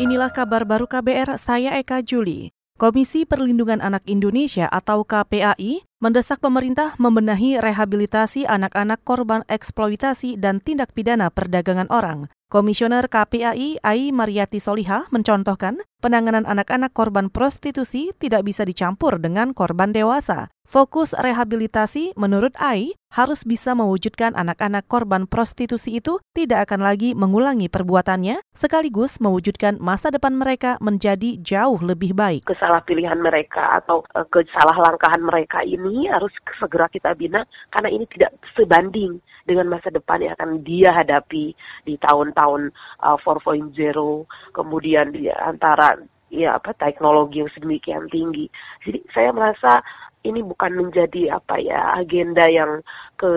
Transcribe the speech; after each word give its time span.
Inilah 0.00 0.32
kabar 0.32 0.64
baru 0.64 0.88
KBR, 0.88 1.36
saya 1.36 1.76
Eka 1.76 2.00
Juli. 2.00 2.56
Komisi 2.80 3.28
Perlindungan 3.28 3.84
Anak 3.84 4.00
Indonesia 4.08 4.64
atau 4.64 5.04
KPAI 5.04 5.84
mendesak 6.00 6.40
pemerintah 6.40 6.96
membenahi 6.96 7.60
rehabilitasi 7.60 8.48
anak-anak 8.48 9.04
korban 9.04 9.44
eksploitasi 9.44 10.40
dan 10.40 10.64
tindak 10.64 10.96
pidana 10.96 11.28
perdagangan 11.28 11.84
orang. 11.92 12.32
Komisioner 12.50 13.06
KPAI 13.06 13.78
Ai 13.78 14.10
Mariati 14.10 14.58
Soliha 14.58 15.06
mencontohkan 15.14 15.86
penanganan 16.02 16.42
anak-anak 16.50 16.90
korban 16.90 17.30
prostitusi 17.30 18.10
tidak 18.18 18.42
bisa 18.42 18.66
dicampur 18.66 19.22
dengan 19.22 19.54
korban 19.54 19.94
dewasa. 19.94 20.50
Fokus 20.66 21.14
rehabilitasi 21.14 22.18
menurut 22.18 22.54
Ai 22.58 22.94
harus 23.10 23.42
bisa 23.42 23.74
mewujudkan 23.74 24.38
anak-anak 24.38 24.86
korban 24.86 25.26
prostitusi 25.26 25.98
itu 25.98 26.22
tidak 26.30 26.70
akan 26.70 26.86
lagi 26.86 27.10
mengulangi 27.14 27.66
perbuatannya, 27.66 28.38
sekaligus 28.54 29.18
mewujudkan 29.18 29.82
masa 29.82 30.14
depan 30.14 30.34
mereka 30.38 30.78
menjadi 30.78 31.38
jauh 31.42 31.78
lebih 31.82 32.14
baik. 32.14 32.46
Kesalahpilihan 32.46 33.18
mereka 33.18 33.82
atau 33.82 34.06
uh, 34.14 34.26
kesalahlangkahan 34.30 35.22
mereka 35.22 35.62
ini 35.66 36.06
harus 36.06 36.30
segera 36.58 36.86
kita 36.86 37.18
bina 37.18 37.42
karena 37.74 37.90
ini 37.90 38.06
tidak 38.10 38.38
sebanding 38.54 39.18
dengan 39.50 39.66
masa 39.66 39.90
depan 39.90 40.22
yang 40.22 40.38
akan 40.38 40.62
dia 40.62 40.94
hadapi 40.94 41.50
di 41.82 41.94
tahun-tahun 41.98 42.39
uh, 42.46 43.16
4.0 43.20 43.72
kemudian 44.54 45.12
di 45.12 45.28
antara 45.28 45.98
ya 46.30 46.56
apa 46.56 46.70
teknologi 46.78 47.42
yang 47.42 47.50
sedemikian 47.50 48.06
tinggi. 48.08 48.46
Jadi 48.86 49.02
saya 49.10 49.34
merasa 49.34 49.82
ini 50.20 50.44
bukan 50.44 50.76
menjadi 50.76 51.40
apa 51.40 51.56
ya 51.56 51.96
agenda 51.96 52.44
yang 52.48 52.84
ke 53.16 53.28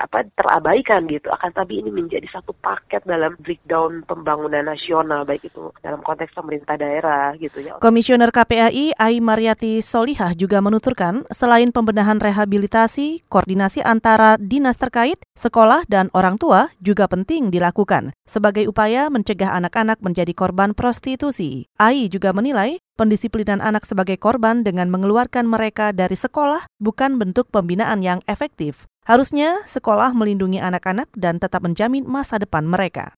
apa 0.00 0.24
terabaikan 0.32 1.04
gitu 1.08 1.28
akan 1.28 1.52
tapi 1.52 1.80
ini 1.80 1.92
menjadi 1.92 2.24
satu 2.28 2.56
paket 2.56 3.04
dalam 3.04 3.36
breakdown 3.40 4.00
pembangunan 4.08 4.64
nasional 4.64 5.28
baik 5.28 5.48
itu 5.48 5.72
dalam 5.84 6.00
konteks 6.00 6.32
pemerintah 6.32 6.76
daerah 6.80 7.36
gitu 7.36 7.60
ya. 7.60 7.76
Komisioner 7.80 8.32
KPAI 8.32 8.96
Ai 8.96 9.20
Mariati 9.20 9.80
Solihah 9.84 10.32
juga 10.32 10.64
menuturkan 10.64 11.28
selain 11.28 11.68
pembenahan 11.72 12.16
rehabilitasi, 12.16 13.28
koordinasi 13.28 13.84
antara 13.84 14.40
dinas 14.40 14.80
terkait, 14.80 15.20
sekolah 15.36 15.84
dan 15.88 16.08
orang 16.16 16.40
tua 16.40 16.72
juga 16.80 17.08
penting 17.08 17.52
dilakukan 17.52 18.16
sebagai 18.24 18.64
upaya 18.68 19.12
mencegah 19.12 19.52
anak-anak 19.52 20.00
menjadi 20.00 20.32
korban 20.32 20.72
prostitusi. 20.72 21.68
Ai 21.76 22.08
juga 22.08 22.32
menilai 22.32 22.80
pendisiplinan 22.96 23.60
anak 23.60 23.84
sebagai 23.84 24.16
korban 24.16 24.64
dengan 24.64 24.88
mengeluarkan 24.88 25.44
mereka 25.44 25.92
dari 25.92 26.16
sekolah 26.16 26.66
bukan 26.80 27.20
bentuk 27.20 27.52
pembinaan 27.52 28.00
yang 28.00 28.24
efektif. 28.26 28.88
Harusnya 29.06 29.62
sekolah 29.70 30.10
melindungi 30.16 30.58
anak-anak 30.58 31.12
dan 31.14 31.38
tetap 31.38 31.62
menjamin 31.62 32.02
masa 32.08 32.42
depan 32.42 32.66
mereka. 32.66 33.14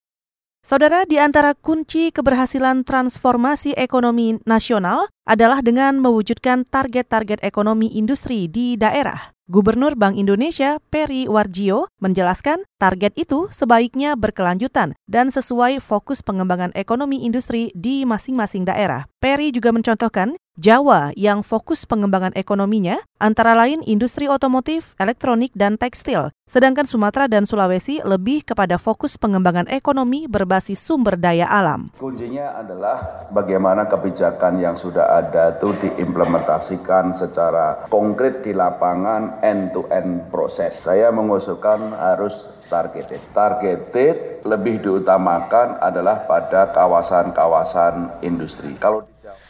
Saudara, 0.59 1.06
di 1.06 1.17
antara 1.17 1.55
kunci 1.55 2.11
keberhasilan 2.11 2.83
transformasi 2.83 3.78
ekonomi 3.78 4.37
nasional 4.42 5.06
adalah 5.23 5.62
dengan 5.62 6.03
mewujudkan 6.03 6.67
target-target 6.67 7.41
ekonomi 7.47 7.89
industri 7.95 8.50
di 8.50 8.75
daerah. 8.75 9.33
Gubernur 9.48 9.97
Bank 9.97 10.20
Indonesia 10.20 10.77
Peri 10.92 11.25
Warjio 11.25 11.89
menjelaskan 12.05 12.69
target 12.77 13.17
itu 13.17 13.48
sebaiknya 13.48 14.12
berkelanjutan 14.12 14.92
dan 15.09 15.33
sesuai 15.33 15.81
fokus 15.81 16.20
pengembangan 16.20 16.69
ekonomi 16.77 17.25
industri 17.25 17.72
di 17.72 18.05
masing-masing 18.05 18.69
daerah. 18.69 19.09
Peri 19.25 19.48
juga 19.48 19.72
mencontohkan 19.72 20.37
Jawa 20.59 21.14
yang 21.14 21.47
fokus 21.47 21.87
pengembangan 21.87 22.34
ekonominya 22.34 22.98
antara 23.23 23.55
lain 23.55 23.78
industri 23.87 24.27
otomotif, 24.27 24.91
elektronik, 24.98 25.55
dan 25.55 25.78
tekstil. 25.78 26.34
Sedangkan 26.50 26.83
Sumatera 26.83 27.31
dan 27.31 27.47
Sulawesi 27.47 28.03
lebih 28.03 28.42
kepada 28.42 28.75
fokus 28.75 29.15
pengembangan 29.15 29.70
ekonomi 29.70 30.27
berbasis 30.27 30.83
sumber 30.83 31.15
daya 31.15 31.47
alam. 31.47 31.95
Kuncinya 31.95 32.59
adalah 32.59 33.31
bagaimana 33.31 33.87
kebijakan 33.87 34.59
yang 34.59 34.75
sudah 34.75 35.23
ada 35.23 35.55
itu 35.55 35.70
diimplementasikan 35.78 37.15
secara 37.15 37.87
konkret 37.87 38.43
di 38.43 38.50
lapangan 38.50 39.39
end-to-end 39.39 40.27
proses. 40.27 40.75
Saya 40.83 41.15
mengusulkan 41.15 41.94
harus 41.94 42.34
targeted. 42.66 43.22
Targeted 43.31 44.43
lebih 44.43 44.83
diutamakan 44.83 45.78
adalah 45.78 46.27
pada 46.27 46.75
kawasan-kawasan 46.75 48.27
industri. 48.27 48.75
Kalau 48.75 49.06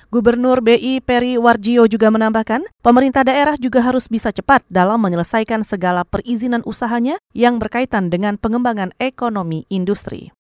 Gubernur 0.09 0.65
BI 0.65 1.05
Peri 1.05 1.37
Warjio 1.37 1.85
juga 1.85 2.09
menambahkan, 2.09 2.65
pemerintah 2.81 3.23
daerah 3.23 3.61
juga 3.61 3.85
harus 3.85 4.09
bisa 4.09 4.33
cepat 4.33 4.65
dalam 4.73 4.99
menyelesaikan 5.05 5.63
segala 5.67 6.07
perizinan 6.07 6.65
usahanya 6.65 7.21
yang 7.37 7.61
berkaitan 7.61 8.09
dengan 8.09 8.41
pengembangan 8.41 8.97
ekonomi 8.97 9.69
industri. 9.69 10.33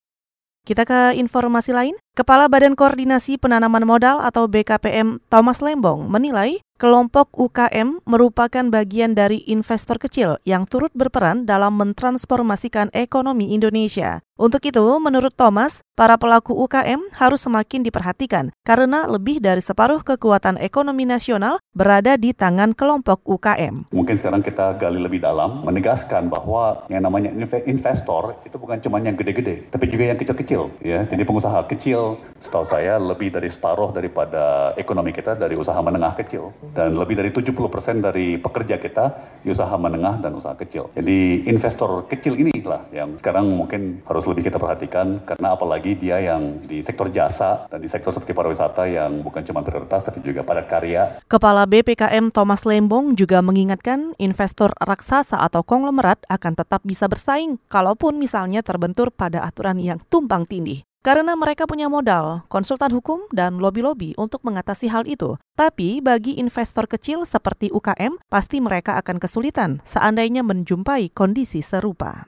Kita 0.69 0.85
ke 0.85 1.17
informasi 1.17 1.73
lain. 1.73 1.97
Kepala 2.13 2.45
Badan 2.45 2.77
Koordinasi 2.77 3.41
Penanaman 3.41 3.89
Modal 3.89 4.21
atau 4.21 4.45
BKPM 4.45 5.17
Thomas 5.33 5.65
Lembong 5.65 6.05
menilai 6.13 6.61
kelompok 6.79 7.35
UKM 7.35 8.07
merupakan 8.07 8.65
bagian 8.71 9.19
dari 9.19 9.43
investor 9.51 9.99
kecil 9.99 10.39
yang 10.47 10.63
turut 10.63 10.95
berperan 10.95 11.43
dalam 11.43 11.75
mentransformasikan 11.75 12.95
ekonomi 12.95 13.51
Indonesia. 13.51 14.23
Untuk 14.39 14.63
itu, 14.63 14.87
menurut 15.03 15.35
Thomas, 15.35 15.83
para 15.99 16.15
pelaku 16.15 16.55
UKM 16.55 17.11
harus 17.19 17.43
semakin 17.43 17.83
diperhatikan 17.83 18.55
karena 18.63 19.03
lebih 19.11 19.43
dari 19.43 19.59
separuh 19.59 19.99
kekuatan 20.07 20.63
ekonomi 20.63 21.03
nasional 21.03 21.59
berada 21.75 22.15
di 22.15 22.31
tangan 22.31 22.71
kelompok 22.71 23.19
UKM. 23.27 23.91
Mungkin 23.91 24.15
sekarang 24.15 24.47
kita 24.47 24.79
gali 24.79 25.03
lebih 25.03 25.19
dalam, 25.19 25.67
menegaskan 25.67 26.31
bahwa 26.31 26.87
yang 26.87 27.03
namanya 27.03 27.35
investor 27.67 28.39
itu 28.47 28.55
bukan 28.55 28.79
cuma 28.79 29.03
yang 29.03 29.19
gede-gede, 29.19 29.75
tapi 29.75 29.91
juga 29.91 30.15
yang 30.15 30.19
kecil-kecil. 30.23 30.71
Ya, 30.87 31.03
jadi 31.03 31.27
pengusaha 31.27 31.59
kecil, 31.67 32.23
setahu 32.39 32.63
saya 32.63 32.95
lebih 33.03 33.35
dari 33.35 33.51
separuh 33.51 33.91
daripada 33.91 34.71
ekonomi 34.79 35.11
kita 35.11 35.35
dari 35.35 35.59
usaha 35.59 35.83
menengah 35.83 36.15
kecil 36.15 36.55
dan 36.73 36.97
lebih 36.97 37.19
dari 37.19 37.31
70% 37.31 38.05
dari 38.05 38.41
pekerja 38.41 38.81
kita 38.81 39.05
di 39.45 39.49
usaha 39.55 39.71
menengah 39.79 40.19
dan 40.19 40.35
usaha 40.35 40.55
kecil. 40.59 40.91
Jadi 40.97 41.47
investor 41.47 42.09
kecil 42.11 42.35
inilah 42.35 42.91
yang 42.91 43.17
sekarang 43.21 43.47
mungkin 43.49 44.03
harus 44.03 44.25
lebih 44.27 44.51
kita 44.51 44.59
perhatikan 44.59 45.23
karena 45.23 45.55
apalagi 45.55 45.95
dia 45.95 46.19
yang 46.19 46.65
di 46.67 46.83
sektor 46.83 47.13
jasa 47.13 47.71
dan 47.71 47.79
di 47.79 47.89
sektor 47.89 48.11
seperti 48.11 48.35
pariwisata 48.35 48.89
yang 48.91 49.23
bukan 49.23 49.45
cuma 49.47 49.63
prioritas 49.63 50.03
tapi 50.03 50.25
juga 50.25 50.43
padat 50.43 50.67
karya. 50.67 51.03
Kepala 51.31 51.69
BPKM 51.69 52.35
Thomas 52.35 52.67
Lembong 52.67 53.15
juga 53.15 53.45
mengingatkan 53.45 54.17
investor 54.19 54.75
raksasa 54.83 55.39
atau 55.39 55.63
konglomerat 55.63 56.25
akan 56.27 56.53
tetap 56.59 56.83
bisa 56.83 57.07
bersaing 57.07 57.61
kalaupun 57.71 58.19
misalnya 58.19 58.65
terbentur 58.65 59.13
pada 59.15 59.45
aturan 59.45 59.79
yang 59.79 60.01
tumpang 60.11 60.49
tindih. 60.49 60.88
Karena 60.99 61.39
mereka 61.39 61.65
punya 61.71 61.87
modal, 61.87 62.43
konsultan 62.51 62.91
hukum, 62.91 63.31
dan 63.31 63.63
lobi-lobi 63.63 64.19
untuk 64.19 64.43
mengatasi 64.43 64.91
hal 64.91 65.07
itu. 65.07 65.39
Tapi 65.55 66.03
bagi 66.03 66.37
investor 66.43 66.91
kecil 66.91 67.23
seperti 67.23 67.71
UKM, 67.71 68.19
pasti 68.27 68.59
mereka 68.59 68.99
akan 68.99 69.23
kesulitan 69.23 69.79
seandainya 69.87 70.43
menjumpai 70.43 71.15
kondisi 71.15 71.63
serupa. 71.63 72.27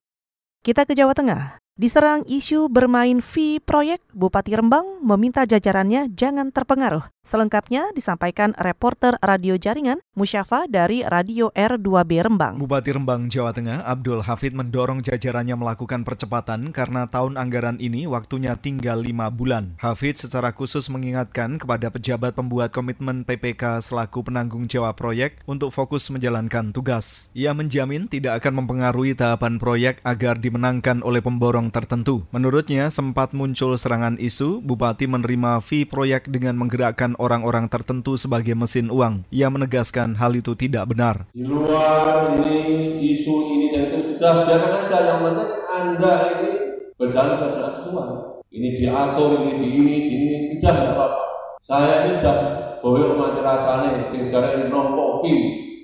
Kita 0.62 0.86
ke 0.86 0.94
Jawa 0.94 1.16
Tengah. 1.16 1.58
Diserang 1.80 2.28
isu 2.28 2.68
bermain 2.68 3.24
fee 3.24 3.56
proyek, 3.56 4.04
Bupati 4.12 4.52
Rembang 4.52 5.00
meminta 5.00 5.48
jajarannya 5.48 6.12
jangan 6.12 6.52
terpengaruh. 6.52 7.08
Selengkapnya 7.24 7.88
disampaikan 7.96 8.52
reporter 8.60 9.16
radio 9.24 9.56
jaringan 9.56 9.96
Musyafa 10.12 10.68
dari 10.68 11.00
Radio 11.08 11.48
R2B 11.56 12.20
Rembang. 12.20 12.60
Bupati 12.60 12.92
Rembang, 12.92 13.32
Jawa 13.32 13.56
Tengah, 13.56 13.80
Abdul 13.88 14.20
Hafid 14.20 14.52
mendorong 14.52 15.00
jajarannya 15.00 15.56
melakukan 15.56 16.04
percepatan 16.04 16.68
karena 16.76 17.08
tahun 17.08 17.40
anggaran 17.40 17.80
ini 17.80 18.04
waktunya 18.04 18.60
tinggal 18.60 19.00
lima 19.00 19.32
bulan. 19.32 19.80
Hafid 19.80 20.20
secara 20.20 20.52
khusus 20.52 20.92
mengingatkan 20.92 21.56
kepada 21.56 21.88
pejabat 21.88 22.36
pembuat 22.36 22.76
komitmen 22.76 23.24
PPK 23.24 23.80
selaku 23.80 24.28
penanggung 24.28 24.68
jawab 24.68 25.00
proyek 25.00 25.40
untuk 25.48 25.72
fokus 25.72 26.12
menjalankan 26.12 26.76
tugas. 26.76 27.32
Ia 27.32 27.56
menjamin 27.56 28.04
tidak 28.04 28.44
akan 28.44 28.64
mempengaruhi 28.64 29.16
tahapan 29.16 29.56
proyek 29.56 30.04
agar 30.04 30.36
dimenangkan 30.36 31.00
oleh 31.00 31.24
pemborong 31.24 31.69
tertentu. 31.70 32.26
Menurutnya, 32.34 32.90
sempat 32.90 33.32
muncul 33.32 33.78
serangan 33.78 34.18
isu 34.18 34.60
Bupati 34.60 35.06
menerima 35.06 35.62
fee 35.64 35.86
proyek 35.86 36.28
dengan 36.28 36.58
menggerakkan 36.58 37.14
orang-orang 37.16 37.70
tertentu 37.70 38.18
sebagai 38.18 38.58
mesin 38.58 38.90
uang. 38.90 39.24
Ia 39.30 39.48
menegaskan 39.48 40.18
hal 40.18 40.34
itu 40.36 40.58
tidak 40.58 40.90
benar. 40.90 41.30
Di 41.32 41.46
luar 41.46 42.36
ini, 42.36 42.98
isu 43.14 43.34
ini 43.54 43.66
dan 43.70 43.94
itu 43.94 44.18
sudah 44.18 44.44
biarkan 44.44 44.72
aja. 44.84 44.98
Yang 45.00 45.18
penting 45.22 45.50
Anda 45.70 46.14
ini 46.36 46.52
berjalan 46.98 47.34
sesuai 47.38 47.74
Tuhan. 47.88 48.08
Ini 48.50 48.68
diatur, 48.74 49.30
ini 49.46 49.52
di 49.62 49.68
ini, 49.78 49.94
di 50.10 50.14
ini, 50.18 50.36
tidak 50.58 50.98
apa-apa. 50.98 51.22
Saya 51.62 52.10
ini 52.10 52.18
sudah 52.18 52.36
bawa 52.82 53.14
mati 53.14 53.40
rasanya, 53.46 54.10
sing 54.10 54.26
jarane 54.26 54.66
non 54.66 54.90
kopi, 54.90 55.34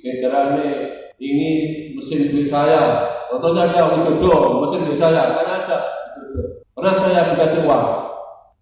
sing 0.02 0.14
jarane 0.18 0.66
ini 1.22 1.48
mesin 1.94 2.26
beli 2.26 2.44
saya, 2.50 3.05
Contohnya 3.46 3.70
saya 3.70 3.94
Widodo, 3.94 4.58
mesin 4.58 4.90
di 4.90 4.98
saya, 4.98 5.30
tanya 5.30 5.54
aja. 5.62 5.78
Pernah 6.74 6.94
saya 6.98 7.30
dikasih 7.30 7.62
uang? 7.62 7.86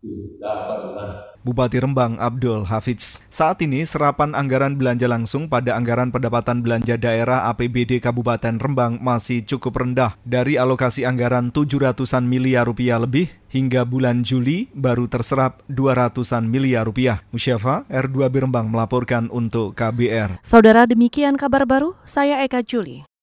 Tidak 0.05 0.57
pernah. 0.69 1.09
Bupati 1.41 1.81
Rembang 1.81 2.21
Abdul 2.21 2.69
Hafiz. 2.69 3.25
Saat 3.33 3.65
ini 3.65 3.81
serapan 3.89 4.37
anggaran 4.37 4.77
belanja 4.77 5.09
langsung 5.09 5.49
pada 5.49 5.73
anggaran 5.81 6.13
pendapatan 6.13 6.61
belanja 6.61 7.01
daerah 7.01 7.49
APBD 7.49 7.97
Kabupaten 7.97 8.61
Rembang 8.61 9.01
masih 9.01 9.41
cukup 9.49 9.81
rendah 9.81 10.21
dari 10.21 10.61
alokasi 10.61 11.09
anggaran 11.09 11.49
700-an 11.49 12.29
miliar 12.29 12.69
rupiah 12.69 13.01
lebih 13.01 13.33
hingga 13.49 13.89
bulan 13.89 14.21
Juli 14.21 14.69
baru 14.77 15.09
terserap 15.09 15.65
200-an 15.73 16.45
miliar 16.45 16.85
rupiah. 16.85 17.25
Musyafa 17.33 17.89
R2 17.89 18.29
Birembang 18.29 18.69
melaporkan 18.69 19.33
untuk 19.33 19.73
KBR. 19.81 20.45
Saudara 20.45 20.85
demikian 20.85 21.41
kabar 21.41 21.65
baru, 21.65 21.97
saya 22.05 22.45
Eka 22.45 22.61
Juli. 22.61 23.14